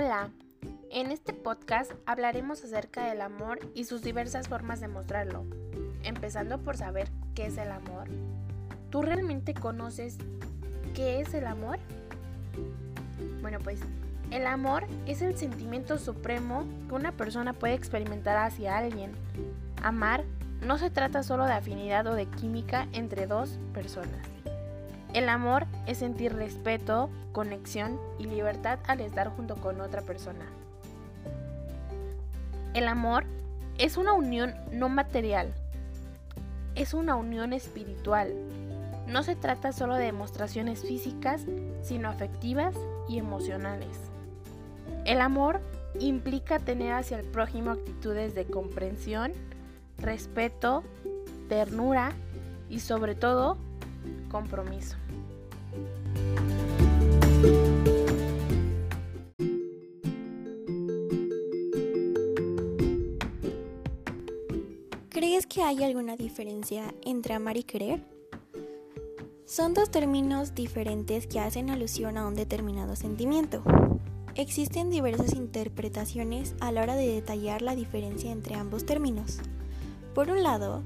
[0.00, 0.30] Hola,
[0.92, 5.44] en este podcast hablaremos acerca del amor y sus diversas formas de mostrarlo,
[6.04, 8.06] empezando por saber qué es el amor.
[8.90, 10.16] ¿Tú realmente conoces
[10.94, 11.80] qué es el amor?
[13.40, 13.80] Bueno, pues
[14.30, 19.10] el amor es el sentimiento supremo que una persona puede experimentar hacia alguien.
[19.82, 20.22] Amar
[20.64, 24.28] no se trata solo de afinidad o de química entre dos personas.
[25.12, 30.44] El amor es sentir respeto, conexión y libertad al estar junto con otra persona.
[32.74, 33.24] El amor
[33.78, 35.50] es una unión no material,
[36.74, 38.34] es una unión espiritual.
[39.06, 41.46] No se trata solo de demostraciones físicas,
[41.82, 42.74] sino afectivas
[43.08, 43.96] y emocionales.
[45.06, 45.60] El amor
[45.98, 49.32] implica tener hacia el prójimo actitudes de comprensión,
[49.96, 50.84] respeto,
[51.48, 52.12] ternura
[52.68, 53.56] y sobre todo
[54.30, 54.98] compromiso.
[65.68, 68.02] Hay alguna diferencia entre amar y querer?
[69.44, 73.62] Son dos términos diferentes que hacen alusión a un determinado sentimiento.
[74.34, 79.40] Existen diversas interpretaciones a la hora de detallar la diferencia entre ambos términos.
[80.14, 80.82] Por un lado,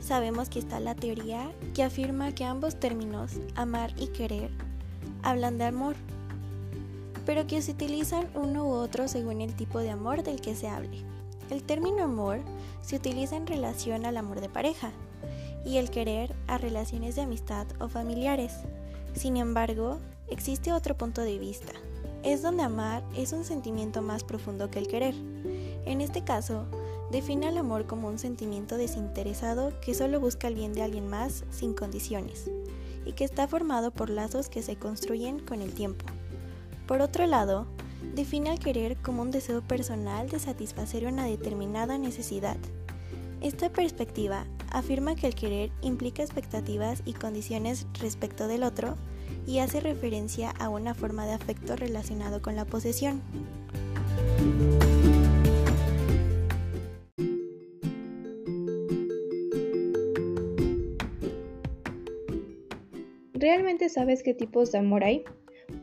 [0.00, 4.50] sabemos que está la teoría que afirma que ambos términos, amar y querer,
[5.22, 5.96] hablan de amor,
[7.26, 10.66] pero que se utilizan uno u otro según el tipo de amor del que se
[10.66, 11.04] hable.
[11.50, 12.40] El término amor
[12.82, 14.92] se utiliza en relación al amor de pareja
[15.64, 18.54] y el querer a relaciones de amistad o familiares.
[19.14, 21.72] Sin embargo, existe otro punto de vista.
[22.22, 25.14] Es donde amar es un sentimiento más profundo que el querer.
[25.86, 26.66] En este caso,
[27.10, 31.44] define el amor como un sentimiento desinteresado que solo busca el bien de alguien más
[31.50, 32.50] sin condiciones
[33.06, 36.04] y que está formado por lazos que se construyen con el tiempo.
[36.86, 37.66] Por otro lado,
[38.14, 42.56] define al querer como un deseo personal de satisfacer una determinada necesidad.
[43.40, 48.96] Esta perspectiva afirma que el querer implica expectativas y condiciones respecto del otro
[49.46, 53.22] y hace referencia a una forma de afecto relacionado con la posesión.
[63.34, 65.24] ¿Realmente sabes qué tipos de amor hay?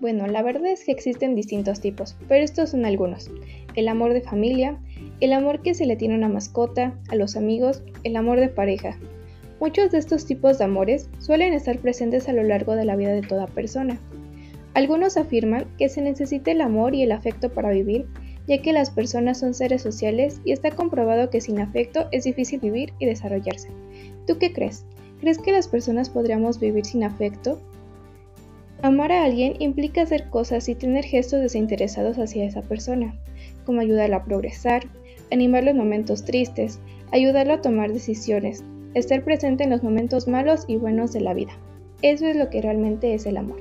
[0.02, 3.32] Bueno, la verdad es que existen distintos tipos, pero estos son algunos.
[3.76, 4.78] El amor de familia,
[5.22, 8.50] el amor que se le tiene a una mascota, a los amigos, el amor de
[8.50, 8.98] pareja.
[9.60, 13.14] Muchos de estos tipos de amores suelen estar presentes a lo largo de la vida
[13.14, 13.98] de toda persona.
[14.74, 18.06] Algunos afirman que se necesita el amor y el afecto para vivir,
[18.48, 22.60] ya que las personas son seres sociales y está comprobado que sin afecto es difícil
[22.60, 23.70] vivir y desarrollarse.
[24.28, 24.86] ¿Tú qué crees?
[25.22, 27.62] ¿Crees que las personas podríamos vivir sin afecto?
[28.86, 33.16] Amar a alguien implica hacer cosas y tener gestos desinteresados hacia esa persona,
[33.66, 34.84] como ayudarla a progresar,
[35.32, 36.80] animarlo en momentos tristes,
[37.12, 38.64] ayudarlo a tomar decisiones,
[38.94, 41.54] estar presente en los momentos malos y buenos de la vida.
[42.04, 43.60] Eso es lo que realmente es el amor.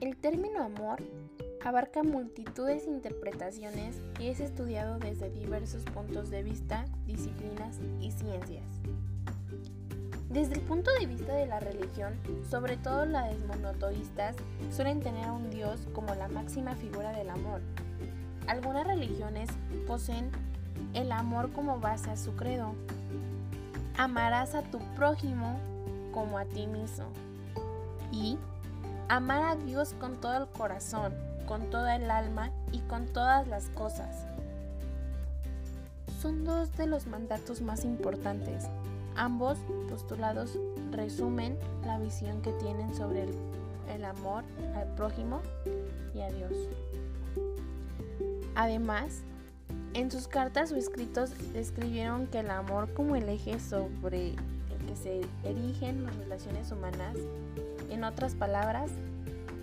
[0.00, 1.02] El término amor
[1.64, 8.64] abarca multitudes de interpretaciones y es estudiado desde diversos puntos de vista, disciplinas y ciencias.
[10.28, 12.14] Desde el punto de vista de la religión,
[12.48, 14.34] sobre todo las monoteístas,
[14.70, 17.60] suelen tener a un dios como la máxima figura del amor.
[18.46, 19.50] Algunas religiones
[19.86, 20.30] poseen
[20.94, 22.74] el amor como base a su credo.
[23.98, 25.60] Amarás a tu prójimo
[26.12, 27.06] como a ti mismo.
[28.10, 28.38] Y
[29.08, 31.12] amar a Dios con todo el corazón,
[31.46, 34.26] con toda el alma y con todas las cosas.
[36.20, 38.64] Son dos de los mandatos más importantes.
[39.16, 39.58] Ambos
[39.90, 40.58] postulados
[40.92, 43.24] resumen la visión que tienen sobre
[43.92, 44.44] el, amor
[44.76, 45.40] al prójimo
[46.14, 46.52] y a Dios.
[48.54, 49.22] Además,
[49.94, 54.96] en sus cartas o escritos describieron que el amor como el eje sobre el que
[54.96, 57.16] se erigen las relaciones humanas,
[57.90, 58.90] en otras palabras,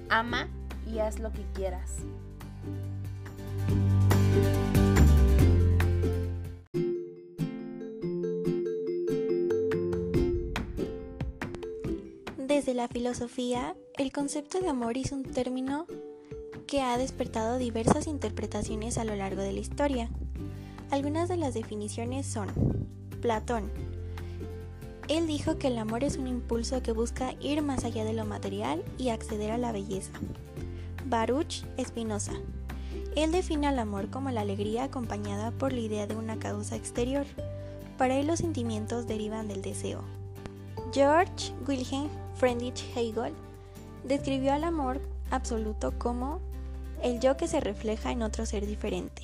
[0.10, 0.48] ama
[0.94, 1.98] y haz lo que quieras.
[12.38, 15.86] Desde la filosofía, el concepto de amor es un término
[16.68, 20.10] que ha despertado diversas interpretaciones a lo largo de la historia.
[20.92, 22.48] Algunas de las definiciones son
[23.22, 23.72] Platón.
[25.08, 28.26] Él dijo que el amor es un impulso que busca ir más allá de lo
[28.26, 30.12] material y acceder a la belleza.
[31.06, 32.34] Baruch Espinosa.
[33.16, 37.26] Él define al amor como la alegría acompañada por la idea de una causa exterior.
[37.98, 40.02] Para él los sentimientos derivan del deseo.
[40.94, 43.34] George Wilhelm Friedrich Hegel
[44.04, 45.02] describió al amor
[45.32, 46.40] absoluto como
[47.04, 49.24] el yo que se refleja en otro ser diferente.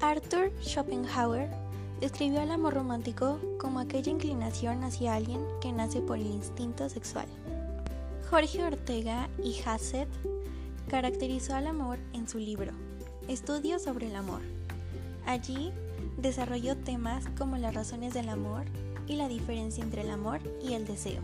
[0.00, 1.48] Arthur Schopenhauer
[2.00, 7.26] describió al amor romántico como aquella inclinación hacia alguien que nace por el instinto sexual.
[8.30, 10.08] Jorge Ortega y Hassett
[10.88, 12.72] caracterizó al amor en su libro
[13.28, 14.40] Estudios sobre el amor.
[15.26, 15.72] Allí
[16.16, 18.64] desarrolló temas como las razones del amor
[19.08, 21.22] y la diferencia entre el amor y el deseo.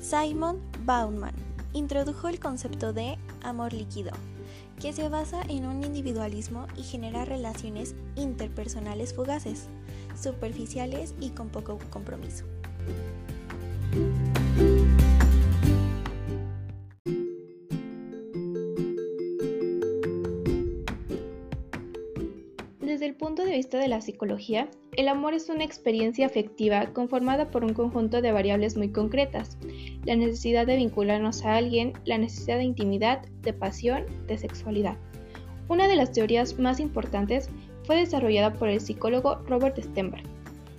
[0.00, 1.34] Simon Bauman
[1.72, 4.12] introdujo el concepto de amor líquido,
[4.80, 9.66] que se basa en un individualismo y genera relaciones interpersonales fugaces,
[10.20, 12.44] superficiales y con poco compromiso.
[23.58, 28.30] Vista de la psicología, el amor es una experiencia afectiva conformada por un conjunto de
[28.30, 29.58] variables muy concretas,
[30.04, 34.96] la necesidad de vincularnos a alguien, la necesidad de intimidad, de pasión, de sexualidad.
[35.68, 37.50] Una de las teorías más importantes
[37.82, 40.22] fue desarrollada por el psicólogo Robert Stenberg.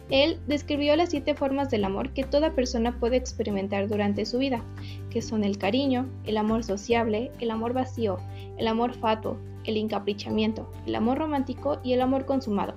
[0.10, 4.64] Él describió las siete formas del amor que toda persona puede experimentar durante su vida,
[5.10, 8.20] que son el cariño, el amor sociable, el amor vacío,
[8.58, 9.38] el amor fatuo,
[9.70, 12.74] el encaprichamiento, el amor romántico y el amor consumado.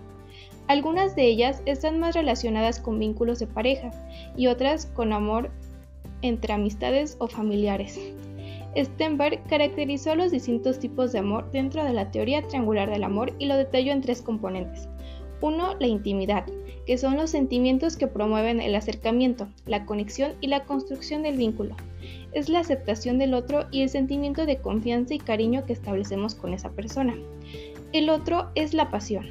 [0.69, 3.91] Algunas de ellas están más relacionadas con vínculos de pareja
[4.37, 5.51] y otras con amor
[6.23, 7.99] entre amistades o familiares.
[8.75, 13.47] Stenberg caracterizó los distintos tipos de amor dentro de la teoría triangular del amor y
[13.47, 14.89] lo detalló en tres componentes.
[15.43, 16.47] Uno, la intimidad,
[16.87, 21.77] que son los sentimientos que promueven el acercamiento, la conexión y la construcción del vínculo.
[22.33, 26.55] Es la aceptación del otro y el sentimiento de confianza y cariño que establecemos con
[26.55, 27.15] esa persona.
[27.93, 29.27] El otro es la pasión,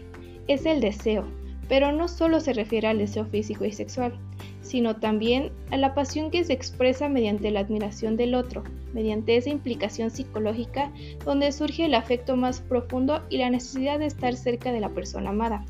[0.48, 1.26] es el deseo,
[1.68, 4.14] pero no solo se refiere al deseo físico y sexual,
[4.62, 8.64] sino también a la pasión que se expresa mediante la admiración del otro,
[8.94, 10.92] mediante esa implicación psicológica
[11.26, 15.30] donde surge el afecto más profundo y la necesidad de estar cerca de la persona
[15.32, 15.66] amada.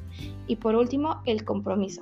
[0.47, 2.01] Y por último, el compromiso,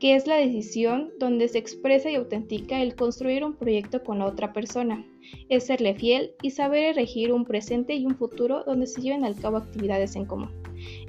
[0.00, 4.26] que es la decisión donde se expresa y autentica el construir un proyecto con la
[4.26, 5.04] otra persona,
[5.50, 9.36] es serle fiel y saber elegir un presente y un futuro donde se lleven al
[9.36, 10.50] cabo actividades en común.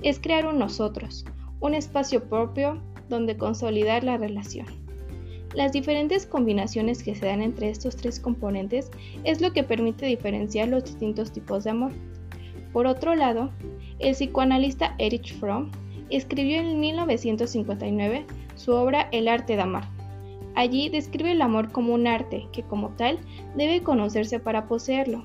[0.04, 1.24] Es crear un nosotros,
[1.62, 4.66] un espacio propio donde consolidar la relación.
[5.56, 8.92] Las diferentes combinaciones que se dan entre estos tres componentes
[9.24, 11.94] es lo que permite diferenciar los distintos tipos de amor.
[12.74, 13.52] Por otro lado,
[14.00, 15.72] el psicoanalista Erich Fromm
[16.10, 18.26] escribió en 1959
[18.62, 19.84] su obra El arte de amar.
[20.56, 23.20] Allí describe el amor como un arte que como tal
[23.56, 25.24] debe conocerse para poseerlo.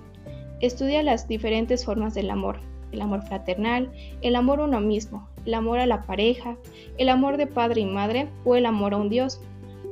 [0.61, 2.61] Estudia las diferentes formas del amor,
[2.93, 3.93] el amor fraternal,
[4.23, 6.57] el amor a uno mismo, el amor a la pareja,
[6.97, 9.41] el amor de padre y madre o el amor a un Dios.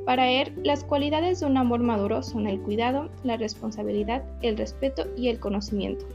[0.05, 5.05] Para él, las cualidades de un amor maduro son el cuidado, la responsabilidad, el respeto
[5.15, 6.05] y el conocimiento.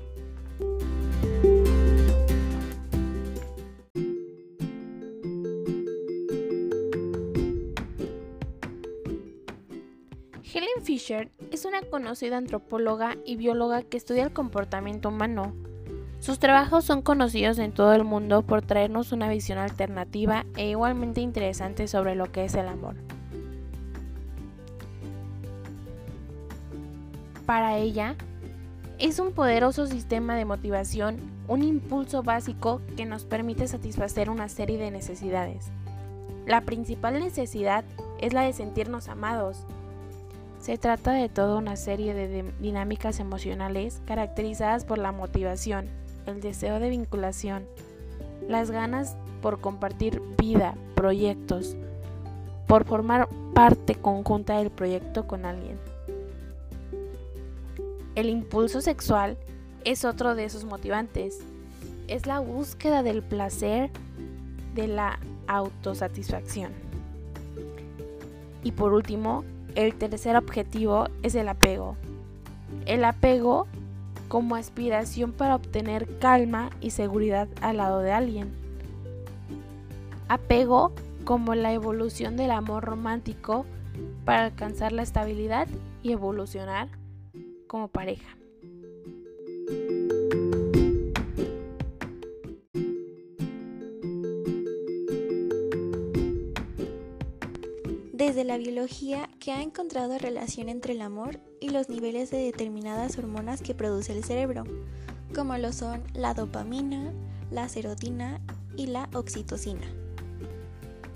[11.01, 15.55] Fisher es una conocida antropóloga y bióloga que estudia el comportamiento humano.
[16.19, 21.23] Sus trabajos son conocidos en todo el mundo por traernos una visión alternativa e igualmente
[21.23, 22.97] interesante sobre lo que es el amor.
[27.47, 28.15] Para ella,
[28.99, 31.17] es un poderoso sistema de motivación,
[31.49, 35.71] un impulso básico que nos permite satisfacer una serie de necesidades.
[36.47, 37.87] La principal necesidad
[38.21, 39.65] es la de sentirnos amados.
[40.61, 45.87] Se trata de toda una serie de dinámicas emocionales caracterizadas por la motivación,
[46.27, 47.65] el deseo de vinculación,
[48.47, 51.77] las ganas por compartir vida, proyectos,
[52.67, 55.79] por formar parte conjunta del proyecto con alguien.
[58.15, 59.39] El impulso sexual
[59.85, 61.39] es otro de esos motivantes.
[62.07, 63.91] Es la búsqueda del placer,
[64.75, 66.73] de la autosatisfacción.
[68.63, 69.43] Y por último,
[69.75, 71.97] el tercer objetivo es el apego.
[72.87, 73.67] El apego
[74.29, 78.53] como aspiración para obtener calma y seguridad al lado de alguien.
[80.29, 80.93] Apego
[81.25, 83.67] como la evolución del amor romántico
[84.25, 85.67] para alcanzar la estabilidad
[86.03, 86.89] y evolucionar
[87.67, 88.40] como pareja.
[98.51, 103.63] La biología que ha encontrado relación entre el amor y los niveles de determinadas hormonas
[103.63, 104.65] que produce el cerebro,
[105.33, 107.13] como lo son la dopamina,
[107.53, 108.41] la serotina
[108.77, 109.87] y la oxitocina.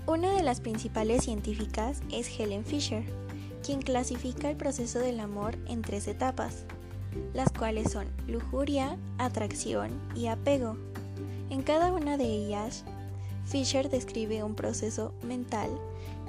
[0.07, 3.03] Una de las principales científicas es Helen Fisher,
[3.61, 6.63] quien clasifica el proceso del amor en tres etapas,
[7.33, 10.77] las cuales son lujuria, atracción y apego.
[11.49, 12.85] En cada una de ellas,
[13.43, 15.69] Fisher describe un proceso mental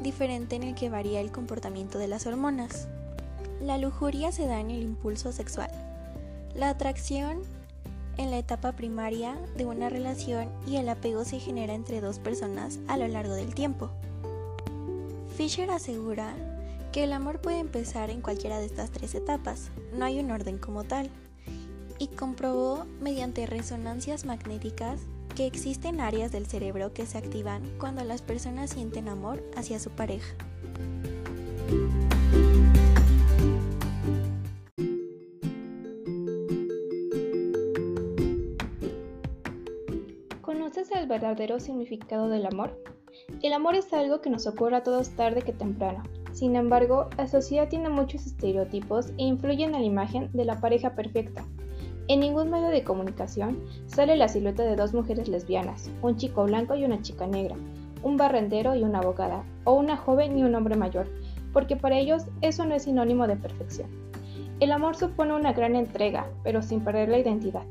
[0.02, 2.88] diferente en el que varía el comportamiento de las hormonas.
[3.60, 5.70] La lujuria se da en el impulso sexual,
[6.54, 7.42] la atracción
[8.16, 12.78] en la etapa primaria de una relación y el apego se genera entre dos personas
[12.88, 13.90] a lo largo del tiempo.
[15.36, 16.34] Fisher asegura
[16.92, 20.56] que el amor puede empezar en cualquiera de estas tres etapas, no hay un orden
[20.56, 21.10] como tal,
[21.98, 25.00] y comprobó mediante resonancias magnéticas
[25.36, 29.90] que existen áreas del cerebro que se activan cuando las personas sienten amor hacia su
[29.90, 30.34] pareja.
[40.40, 42.82] ¿Conoces el verdadero significado del amor?
[43.42, 46.02] El amor es algo que nos ocurre a todos tarde que temprano.
[46.32, 50.94] Sin embargo, la sociedad tiene muchos estereotipos e influye en la imagen de la pareja
[50.94, 51.44] perfecta,
[52.08, 56.76] en ningún medio de comunicación sale la silueta de dos mujeres lesbianas, un chico blanco
[56.76, 57.56] y una chica negra,
[58.02, 61.08] un barrendero y una abogada, o una joven y un hombre mayor,
[61.52, 63.88] porque para ellos eso no es sinónimo de perfección.
[64.60, 67.64] El amor supone una gran entrega, pero sin perder la identidad.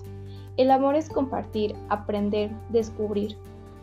[0.58, 3.38] El amor es compartir, aprender, descubrir.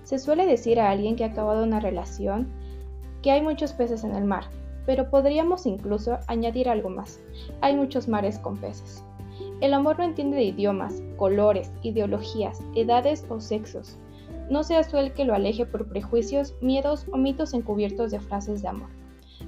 [0.04, 2.48] Se suele decir a alguien que ha acabado una relación
[3.22, 4.44] que hay muchos peces en el mar,
[4.84, 7.20] pero podríamos incluso añadir algo más.
[7.60, 9.02] Hay muchos mares con peces.
[9.62, 13.96] El amor no entiende de idiomas, colores, ideologías, edades o sexos.
[14.50, 18.60] No seas tú el que lo aleje por prejuicios, miedos o mitos encubiertos de frases
[18.60, 18.88] de amor.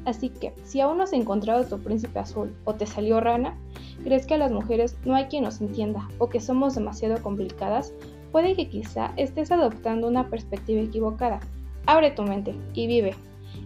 [0.05, 3.59] Así que, si aún no has encontrado tu príncipe azul o te salió rana,
[4.05, 7.93] crees que a las mujeres no hay quien nos entienda o que somos demasiado complicadas,
[8.31, 11.41] puede que quizá estés adoptando una perspectiva equivocada.
[11.87, 13.17] Abre tu mente y vive.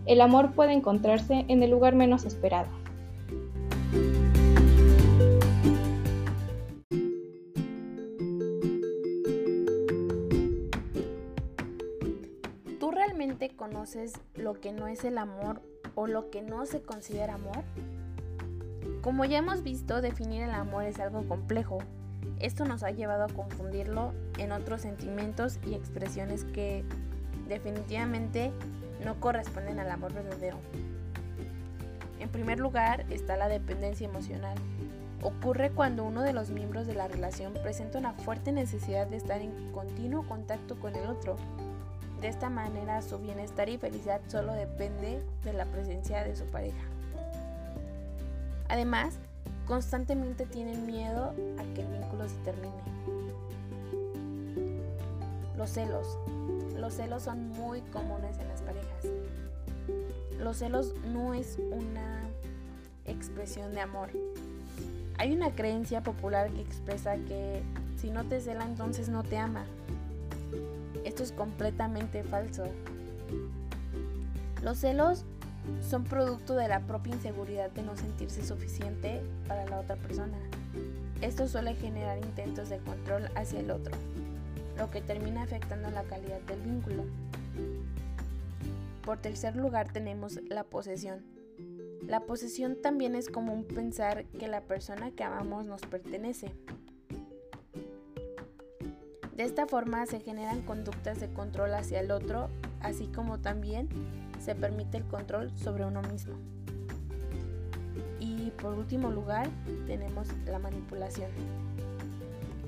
[0.06, 2.68] El amor puede encontrarse en el lugar menos esperado.
[13.58, 15.60] Conoces lo que no es el amor
[15.94, 17.64] o lo que no se considera amor?
[19.02, 21.78] Como ya hemos visto, definir el amor es algo complejo.
[22.38, 26.84] Esto nos ha llevado a confundirlo en otros sentimientos y expresiones que
[27.48, 28.52] definitivamente
[29.04, 30.56] no corresponden al amor verdadero.
[32.20, 34.56] En primer lugar está la dependencia emocional.
[35.22, 39.40] Ocurre cuando uno de los miembros de la relación presenta una fuerte necesidad de estar
[39.40, 41.36] en continuo contacto con el otro
[42.20, 46.84] de esta manera su bienestar y felicidad solo depende de la presencia de su pareja.
[48.68, 49.14] Además,
[49.66, 52.82] constantemente tienen miedo a que el vínculo se termine.
[55.56, 56.18] Los celos.
[56.76, 59.06] Los celos son muy comunes en las parejas.
[60.38, 62.22] Los celos no es una
[63.04, 64.10] expresión de amor.
[65.18, 67.62] Hay una creencia popular que expresa que
[67.96, 69.64] si no te cela entonces no te ama.
[71.18, 72.62] Esto es completamente falso.
[74.62, 75.24] Los celos
[75.82, 80.38] son producto de la propia inseguridad de no sentirse suficiente para la otra persona.
[81.20, 83.96] Esto suele generar intentos de control hacia el otro,
[84.76, 87.02] lo que termina afectando la calidad del vínculo.
[89.04, 91.24] Por tercer lugar tenemos la posesión.
[92.06, 96.52] La posesión también es común pensar que la persona que amamos nos pertenece.
[99.38, 102.48] De esta forma se generan conductas de control hacia el otro,
[102.80, 103.88] así como también
[104.40, 106.34] se permite el control sobre uno mismo.
[108.18, 109.48] Y por último lugar
[109.86, 111.30] tenemos la manipulación.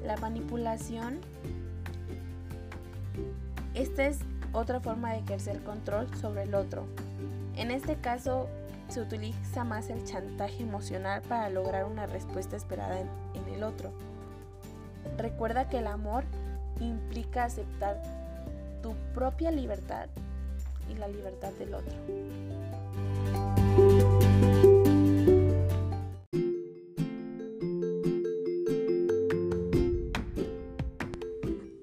[0.05, 1.19] La manipulación,
[3.75, 4.21] esta es
[4.53, 6.87] otra forma de ejercer control sobre el otro.
[7.57, 8.47] En este caso
[8.89, 13.09] se utiliza más el chantaje emocional para lograr una respuesta esperada en,
[13.53, 13.91] el otro.
[15.19, 16.25] Recuerda que el amor
[16.81, 18.03] implica aceptar
[18.83, 20.09] tu propia libertad
[20.91, 21.95] y la libertad del otro.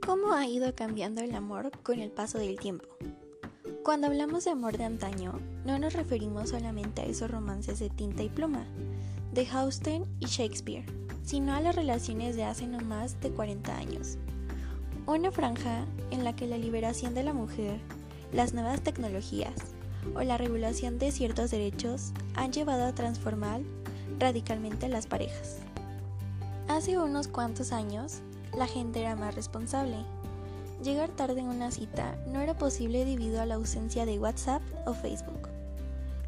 [0.05, 2.87] ¿Cómo ha ido cambiando el amor con el paso del tiempo?
[3.83, 8.23] Cuando hablamos de amor de antaño, no nos referimos solamente a esos romances de tinta
[8.23, 8.65] y pluma,
[9.31, 10.85] de Austen y Shakespeare,
[11.23, 14.17] sino a las relaciones de hace no más de 40 años,
[15.13, 17.79] una franja en la que la liberación de la mujer,
[18.33, 19.53] las nuevas tecnologías
[20.15, 23.61] o la regulación de ciertos derechos han llevado a transformar
[24.19, 25.59] radicalmente las parejas.
[26.67, 28.19] Hace unos cuantos años,
[28.55, 29.95] la gente era más responsable.
[30.83, 34.93] llegar tarde en una cita no era posible debido a la ausencia de WhatsApp o
[34.93, 35.47] Facebook.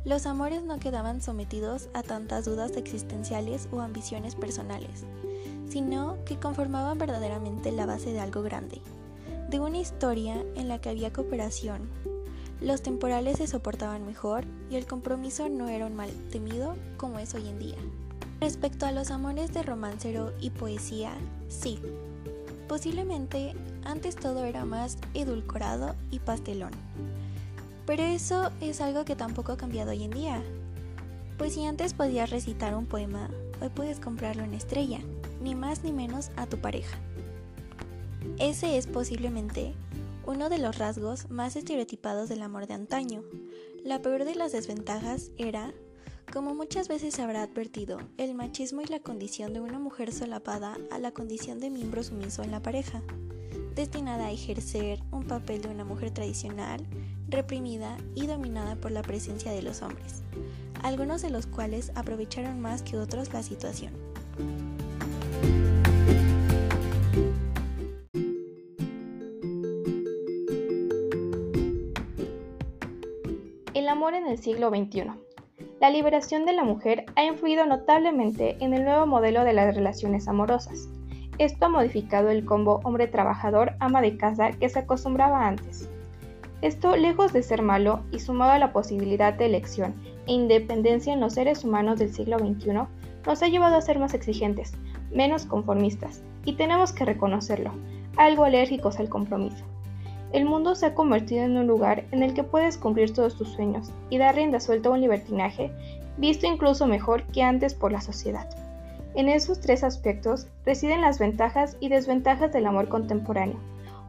[0.06, 5.04] Los amores no quedaban sometidos a tantas dudas existenciales o ambiciones personales,
[5.70, 8.82] sino que conformaban verdaderamente la base de algo grande,
[9.50, 11.88] de una historia en la que había cooperación.
[12.60, 17.34] Los temporales se soportaban mejor y el compromiso no era un mal temido como es
[17.34, 17.78] hoy en día.
[18.42, 21.14] Respecto a los amores de romancero y poesía,
[21.48, 21.80] sí.
[22.68, 23.54] Posiblemente
[23.86, 26.72] antes todo era más edulcorado y pastelón.
[27.86, 30.44] Pero eso es algo que tampoco ha cambiado hoy en día.
[31.38, 33.30] Pues si antes podías recitar un poema,
[33.62, 35.00] hoy puedes comprarlo en estrella
[35.42, 36.98] ni más ni menos a tu pareja.
[38.38, 39.74] Ese es posiblemente
[40.26, 43.24] uno de los rasgos más estereotipados del amor de antaño.
[43.84, 45.74] La peor de las desventajas era,
[46.32, 51.00] como muchas veces habrá advertido, el machismo y la condición de una mujer solapada a
[51.00, 53.02] la condición de miembro sumiso en la pareja,
[53.76, 56.86] destinada a ejercer un papel de una mujer tradicional,
[57.28, 60.22] reprimida y dominada por la presencia de los hombres,
[60.84, 63.94] algunos de los cuales aprovecharon más que otros la situación.
[74.14, 75.12] En el siglo XXI.
[75.80, 80.28] La liberación de la mujer ha influido notablemente en el nuevo modelo de las relaciones
[80.28, 80.90] amorosas.
[81.38, 85.90] Esto ha modificado el combo hombre trabajador ama de casa que se acostumbraba antes.
[86.62, 89.96] Esto, lejos de ser malo y sumado a la posibilidad de elección
[90.28, 92.72] e independencia en los seres humanos del siglo XXI,
[93.26, 94.74] nos ha llevado a ser más exigentes,
[95.12, 97.72] menos conformistas, y tenemos que reconocerlo,
[98.18, 99.64] algo alérgicos al compromiso.
[100.32, 103.50] El mundo se ha convertido en un lugar en el que puedes cumplir todos tus
[103.50, 105.72] sueños y dar rienda suelta a un libertinaje
[106.18, 108.48] visto incluso mejor que antes por la sociedad.
[109.16, 113.58] En esos tres aspectos residen las ventajas y desventajas del amor contemporáneo,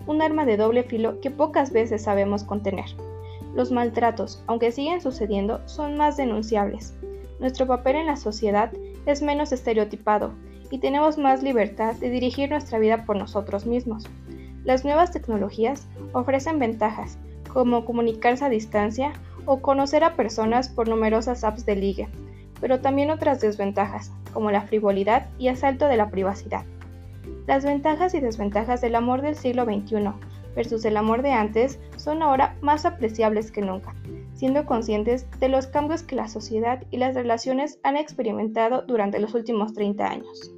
[0.07, 2.87] un arma de doble filo que pocas veces sabemos contener.
[3.55, 6.95] Los maltratos, aunque siguen sucediendo, son más denunciables.
[7.39, 8.71] Nuestro papel en la sociedad
[9.07, 10.33] es menos estereotipado
[10.71, 14.05] y tenemos más libertad de dirigir nuestra vida por nosotros mismos.
[14.65, 17.19] Las nuevas tecnologías ofrecen ventajas,
[17.53, 19.13] como comunicarse a distancia
[19.47, 22.09] o conocer a personas por numerosas apps de ligue,
[22.61, 26.65] pero también otras desventajas, como la frivolidad y asalto de la privacidad.
[27.47, 30.13] Las ventajas y desventajas del amor del siglo XXI
[30.55, 33.95] versus el amor de antes son ahora más apreciables que nunca,
[34.35, 39.35] siendo conscientes de los cambios que la sociedad y las relaciones han experimentado durante los
[39.35, 40.53] últimos 30 años.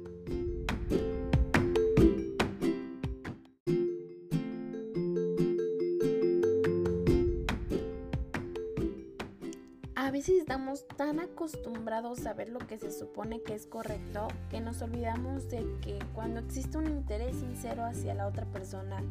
[10.23, 14.81] Veces estamos tan acostumbrados a ver lo que se supone que es correcto que nos
[14.81, 19.03] olvidamos de que cuando existe un interés sincero hacia la otra persona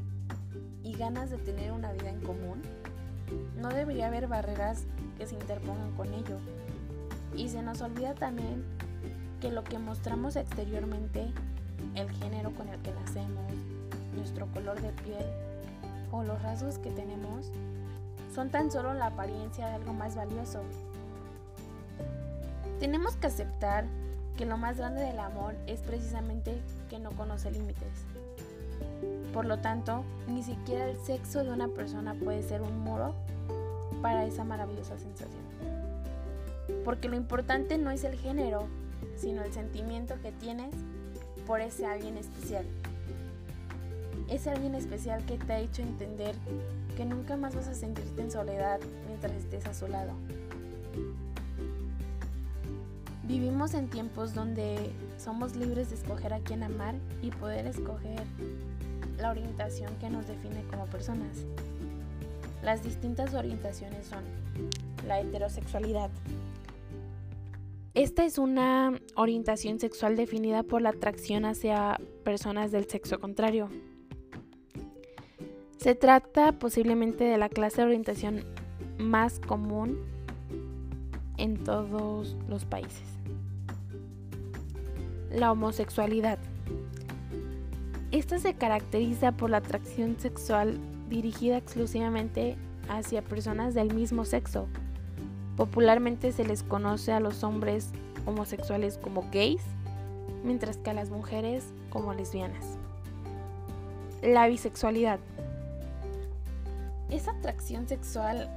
[0.83, 2.63] y ganas de tener una vida en común,
[3.59, 4.85] no debería haber barreras
[5.19, 6.39] que se interpongan con ello.
[7.37, 8.65] Y se nos olvida también
[9.43, 11.31] que lo que mostramos exteriormente,
[11.95, 13.53] el género con el que nacemos,
[14.17, 15.27] nuestro color de piel
[16.11, 17.53] o los rasgos que tenemos,
[18.35, 20.63] son tan solo la apariencia de algo más valioso.
[22.83, 23.85] Tenemos que aceptar
[24.37, 27.93] que lo más grande del amor es precisamente que no conoce límites.
[29.33, 33.15] Por lo tanto, ni siquiera el sexo de una persona puede ser un muro
[34.03, 35.45] para esa maravillosa sensación.
[36.85, 38.67] Porque lo importante no es el género,
[39.15, 40.75] sino el sentimiento que tienes
[41.47, 42.67] por ese alguien especial.
[44.29, 46.35] Ese alguien especial que te ha hecho entender
[46.97, 50.15] que nunca más vas a sentirte en soledad mientras estés a su lado.
[53.33, 58.21] Vivimos en tiempos donde somos libres de escoger a quién amar y poder escoger
[59.17, 61.47] la orientación que nos define como personas.
[62.63, 64.23] Las distintas orientaciones son
[65.09, 66.11] la heterosexualidad.
[67.95, 73.71] Esta es una orientación sexual definida por la atracción hacia personas del sexo contrario.
[75.79, 78.45] Se trata posiblemente de la clase de orientación
[78.99, 80.12] más común
[81.43, 83.03] en todos los países.
[85.33, 86.39] La homosexualidad.
[88.13, 90.79] Esta se caracteriza por la atracción sexual
[91.09, 92.57] dirigida exclusivamente
[92.89, 94.69] hacia personas del mismo sexo.
[95.57, 97.91] Popularmente se les conoce a los hombres
[98.25, 99.63] homosexuales como gays,
[100.45, 102.79] mientras que a las mujeres como lesbianas.
[104.23, 105.19] La bisexualidad
[107.11, 108.49] esa atracción sexual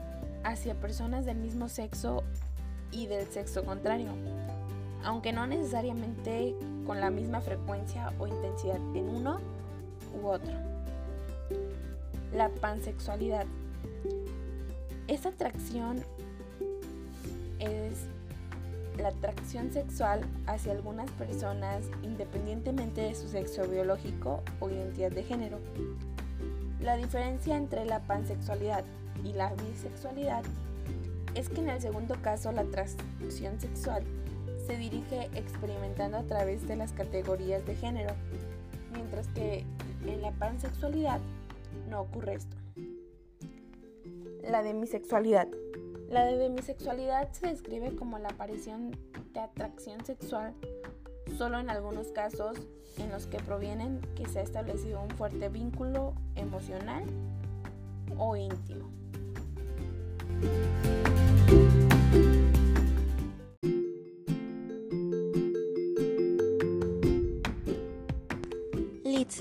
[0.43, 2.23] hacia personas del mismo sexo
[2.95, 4.11] y del sexo contrario,
[5.03, 6.55] aunque no necesariamente
[6.87, 9.39] con la misma frecuencia o intensidad en uno
[10.21, 10.53] u otro.
[12.33, 13.45] La pansexualidad.
[15.07, 16.03] Esta atracción
[17.59, 18.07] es
[18.97, 25.59] la atracción sexual hacia algunas personas independientemente de su sexo biológico o identidad de género.
[26.79, 28.85] La diferencia entre la pansexualidad
[29.23, 30.43] y la bisexualidad
[31.35, 34.03] es que en el segundo caso la atracción sexual
[34.65, 38.13] se dirige experimentando a través de las categorías de género,
[38.93, 39.63] mientras que
[40.05, 41.19] en la pansexualidad
[41.89, 42.57] no ocurre esto.
[44.41, 45.47] La demisexualidad.
[46.09, 48.91] La demisexualidad se describe como la aparición
[49.33, 50.53] de atracción sexual
[51.37, 52.57] solo en algunos casos
[52.97, 57.03] en los que provienen que se ha establecido un fuerte vínculo emocional
[58.17, 58.89] o íntimo.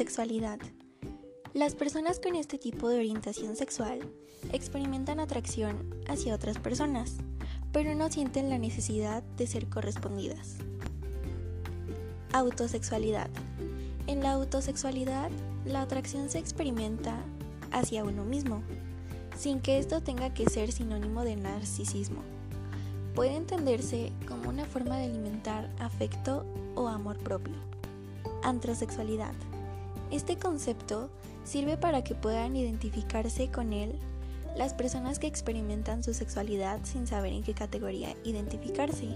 [0.04, 0.58] Sexualidad.
[1.54, 4.00] Las personas con este tipo de orientación sexual
[4.52, 7.16] experimentan atracción hacia otras personas,
[7.72, 10.56] pero no sienten la necesidad de ser correspondidas.
[12.34, 13.30] Autosexualidad.
[14.06, 15.30] En la autosexualidad,
[15.64, 17.16] la atracción se experimenta
[17.72, 18.62] hacia uno mismo,
[19.38, 22.20] sin que esto tenga que ser sinónimo de narcisismo.
[23.14, 27.54] Puede entenderse como una forma de alimentar afecto o amor propio.
[28.42, 29.32] Antrosexualidad.
[30.10, 31.10] Este concepto
[31.44, 33.98] sirve para que puedan identificarse con él
[34.56, 39.08] las personas que experimentan su sexualidad sin saber en qué categoría identificarse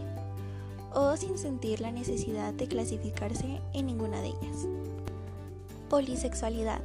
[0.93, 4.67] o sin sentir la necesidad de clasificarse en ninguna de ellas.
[5.89, 6.81] Polisexualidad.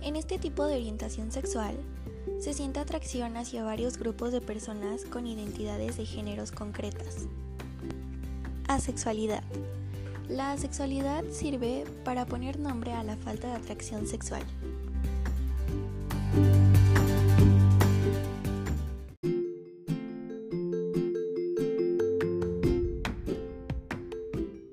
[0.00, 1.76] En este tipo de orientación sexual,
[2.40, 7.26] se siente atracción hacia varios grupos de personas con identidades de géneros concretas.
[8.68, 9.44] Asexualidad.
[10.34, 14.40] La sexualidad sirve para poner nombre a la falta de atracción sexual.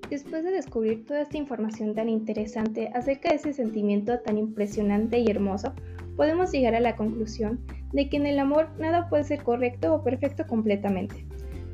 [0.10, 5.28] Después de descubrir toda esta información tan interesante acerca de ese sentimiento tan impresionante y
[5.28, 5.74] hermoso,
[6.16, 7.60] podemos llegar a la conclusión
[7.92, 11.26] de que en el amor nada puede ser correcto o perfecto completamente,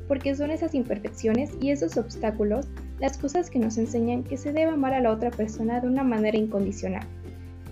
[0.08, 2.66] porque son esas imperfecciones y esos obstáculos
[3.00, 6.02] las cosas que nos enseñan que se debe amar a la otra persona de una
[6.02, 7.06] manera incondicional.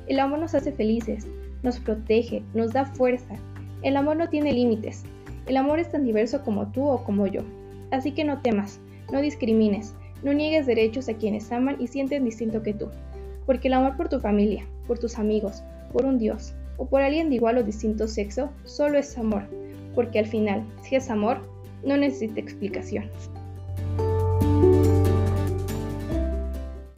[0.07, 1.27] El amor nos hace felices,
[1.63, 3.35] nos protege, nos da fuerza.
[3.83, 5.05] El amor no tiene límites.
[5.47, 7.43] El amor es tan diverso como tú o como yo.
[7.91, 8.81] Así que no temas,
[9.13, 12.89] no discrimines, no niegues derechos a quienes aman y sienten distinto que tú.
[13.47, 17.29] Porque el amor por tu familia, por tus amigos, por un Dios o por alguien
[17.29, 19.45] de igual o distinto sexo solo es amor.
[19.95, 21.39] Porque al final, si es amor,
[21.85, 23.11] no necesita explicación.